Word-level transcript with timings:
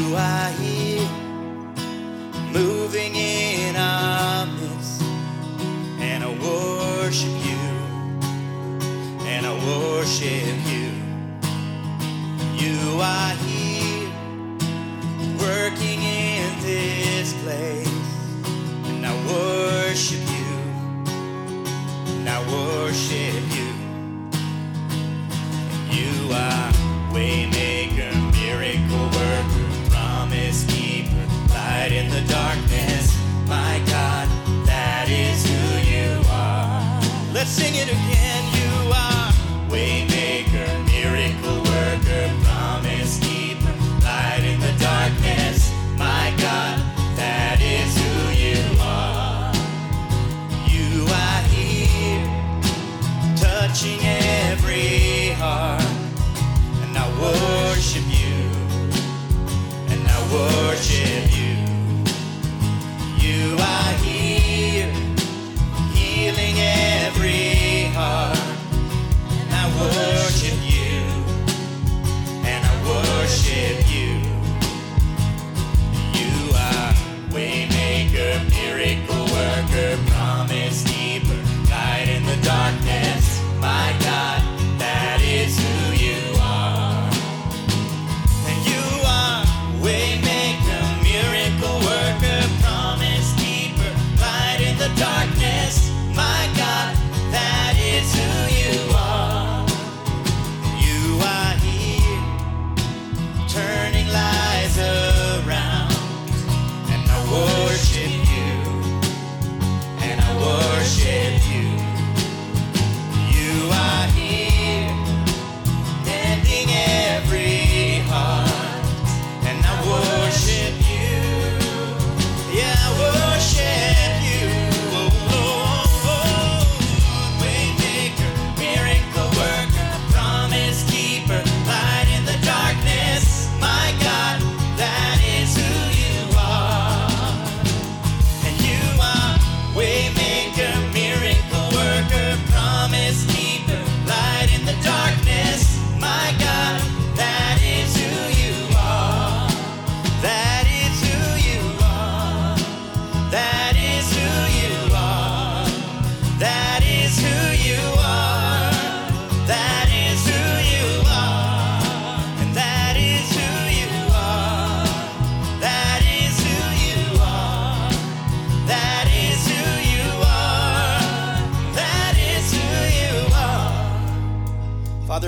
you 0.00 0.16
are 0.16 0.50
here, 0.52 1.08
moving 2.52 3.14
in 3.14 3.76
our 3.76 4.46
midst, 4.46 5.02
and 6.00 6.24
I 6.24 6.30
worship 6.48 7.36
you, 7.48 7.62
and 9.26 9.46
I 9.46 9.52
worship 9.66 10.56
you. 10.72 10.90
You 12.62 13.00
are 13.00 13.34
here, 13.44 14.08
working 15.38 16.00
in 16.02 16.48
this 16.60 17.34
place, 17.42 17.92
and 18.88 19.04
I 19.06 19.14
worship 19.32 20.24
you, 20.36 20.52
and 22.16 22.28
I 22.28 22.38
worship. 22.50 23.29
Let's 37.40 37.52
sing 37.52 37.74
it 37.74 37.88
again. 37.88 38.44
You 38.52 38.92
are 38.92 39.32
waymaker, 39.70 40.68
miracle 40.92 41.62
worker, 41.72 42.28
promise 42.44 43.18
keeper, 43.18 43.72
light 44.04 44.42
in 44.44 44.60
the 44.60 44.74
darkness. 44.78 45.72
My 45.96 46.34
God, 46.36 46.76
that 47.16 47.58
is 47.62 47.96
who 47.96 48.12
you 48.44 48.60
are. 48.82 49.54
You 50.68 51.06
are 51.08 51.42
here 51.48 52.28
touching 53.36 54.00
every 54.04 55.30
heart. 55.30 55.80
And 56.82 56.98
I 56.98 57.08
worship 57.22 58.04
you. 58.20 58.36
And 59.88 60.06
I 60.06 60.18
worship 60.30 61.09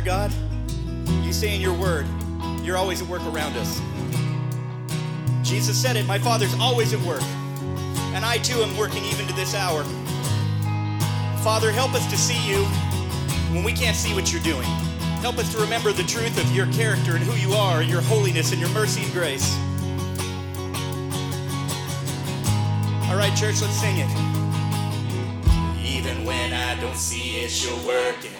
Father 0.00 0.30
God, 0.30 0.32
you 1.22 1.30
say 1.30 1.54
in 1.54 1.60
your 1.60 1.74
word, 1.74 2.06
you're 2.62 2.78
always 2.78 3.02
at 3.02 3.08
work 3.08 3.20
around 3.26 3.54
us. 3.58 3.82
Jesus 5.46 5.76
said 5.76 5.94
it, 5.96 6.06
my 6.06 6.18
Father's 6.18 6.54
always 6.58 6.94
at 6.94 7.00
work. 7.02 7.22
And 8.14 8.24
I 8.24 8.38
too 8.38 8.62
am 8.62 8.74
working 8.78 9.04
even 9.04 9.26
to 9.26 9.34
this 9.34 9.54
hour. 9.54 9.84
Father, 11.42 11.70
help 11.70 11.92
us 11.92 12.08
to 12.10 12.16
see 12.16 12.48
you 12.48 12.64
when 13.52 13.62
we 13.62 13.74
can't 13.74 13.94
see 13.94 14.14
what 14.14 14.32
you're 14.32 14.42
doing. 14.42 14.66
Help 15.20 15.36
us 15.36 15.52
to 15.52 15.60
remember 15.60 15.92
the 15.92 16.04
truth 16.04 16.42
of 16.42 16.50
your 16.56 16.66
character 16.72 17.16
and 17.16 17.22
who 17.22 17.36
you 17.36 17.54
are, 17.54 17.82
your 17.82 18.00
holiness 18.00 18.52
and 18.52 18.60
your 18.60 18.70
mercy 18.70 19.02
and 19.02 19.12
grace. 19.12 19.54
All 23.10 23.18
right, 23.18 23.36
church, 23.36 23.60
let's 23.60 23.78
sing 23.78 23.98
it. 23.98 24.08
Even 25.84 26.24
when 26.24 26.54
I 26.54 26.80
don't 26.80 26.96
see 26.96 27.40
it, 27.40 27.62
you're 27.62 27.86
working. 27.86 28.39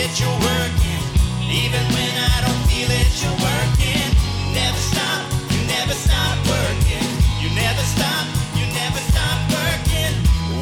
It, 0.00 0.20
you're 0.20 0.40
working. 0.40 1.02
Even 1.44 1.84
when 1.92 2.12
I 2.32 2.36
don't 2.44 2.62
feel 2.70 2.88
it, 2.88 3.10
you're 3.20 3.40
working. 3.40 4.08
Never 4.56 4.80
stop, 4.92 5.20
you 5.52 5.60
never 5.66 5.92
stop 5.92 6.36
working. 6.48 7.06
You 7.42 7.48
never 7.54 7.84
stop, 7.94 8.24
you 8.56 8.64
never 8.72 9.00
stop 9.12 9.38
working. 9.52 10.12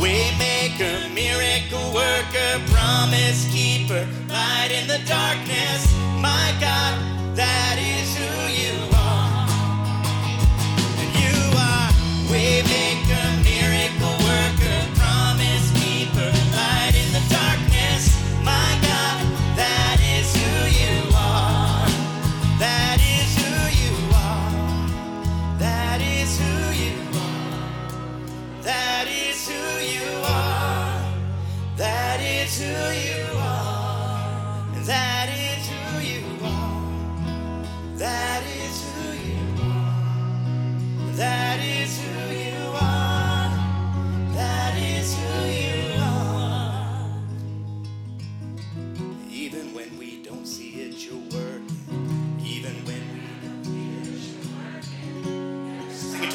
Waymaker, 0.02 0.96
miracle 1.14 1.86
worker, 1.94 2.50
promise 2.72 3.46
keeper, 3.52 4.02
light 4.28 4.70
in 4.72 4.86
the 4.88 5.00
darkness. 5.06 5.82
My 6.18 6.54
God, 6.58 6.94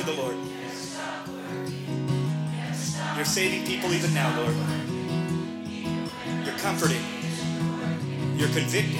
the 0.06 0.12
Lord. 0.14 0.36
You're 3.16 3.26
saving 3.26 3.66
people 3.66 3.94
even 3.94 4.14
now, 4.14 4.36
Lord. 4.38 4.56
You're 6.46 6.58
comforting. 6.58 7.02
You're 8.36 8.50
convicting. 8.50 9.00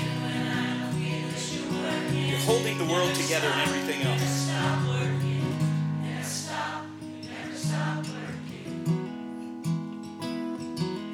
You're 2.14 2.40
holding 2.40 2.78
the 2.78 2.86
world 2.86 3.14
together 3.16 3.48
and 3.48 3.70
everything 3.70 4.02
else. 4.04 4.50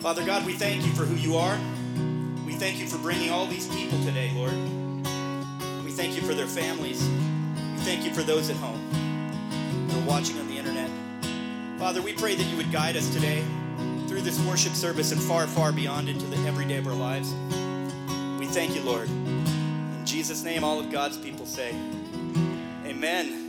Father 0.01 0.25
God, 0.25 0.45
we 0.45 0.53
thank 0.53 0.85
you 0.85 0.91
for 0.91 1.03
who 1.03 1.15
you 1.15 1.35
are. 1.35 1.57
We 2.45 2.53
thank 2.53 2.79
you 2.79 2.87
for 2.87 2.97
bringing 2.99 3.31
all 3.31 3.47
these 3.47 3.67
people 3.67 3.97
today, 4.03 4.31
Lord. 4.35 4.53
We 5.83 5.91
thank 5.91 6.15
you 6.15 6.21
for 6.21 6.33
their 6.35 6.47
families. 6.47 7.01
We 7.01 7.81
thank 7.83 8.05
you 8.05 8.13
for 8.13 8.21
those 8.21 8.49
at 8.49 8.55
home 8.57 9.08
are 9.95 10.05
watching 10.05 10.39
on 10.39 10.47
the 10.47 10.57
internet. 10.57 10.89
Father, 11.79 12.01
we 12.01 12.13
pray 12.13 12.35
that 12.35 12.43
you 12.43 12.57
would 12.57 12.71
guide 12.71 12.95
us 12.95 13.11
today 13.13 13.43
through 14.07 14.21
this 14.21 14.39
worship 14.45 14.73
service 14.73 15.11
and 15.11 15.21
far, 15.21 15.47
far 15.47 15.71
beyond 15.71 16.09
into 16.09 16.25
the 16.25 16.37
everyday 16.47 16.77
of 16.77 16.87
our 16.87 16.93
lives. 16.93 17.33
We 18.39 18.45
thank 18.45 18.75
you, 18.75 18.81
Lord. 18.81 19.09
In 19.09 20.05
Jesus' 20.05 20.43
name, 20.43 20.63
all 20.63 20.79
of 20.79 20.91
God's 20.91 21.17
people 21.17 21.45
say, 21.45 21.69
Amen. 22.85 23.45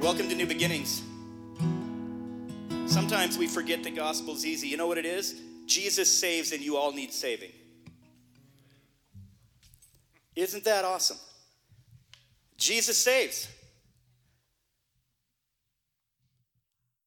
Welcome 0.00 0.28
to 0.28 0.34
New 0.34 0.46
Beginnings. 0.46 1.02
Sometimes 2.86 3.38
we 3.38 3.46
forget 3.46 3.82
the 3.82 3.90
gospel's 3.90 4.44
easy. 4.44 4.68
You 4.68 4.76
know 4.76 4.86
what 4.86 4.98
it 4.98 5.06
is? 5.06 5.40
Jesus 5.66 6.10
saves 6.10 6.52
and 6.52 6.60
you 6.60 6.76
all 6.76 6.92
need 6.92 7.12
saving. 7.12 7.52
Isn't 10.36 10.64
that 10.64 10.84
awesome? 10.84 11.18
Jesus 12.56 12.98
saves. 12.98 13.48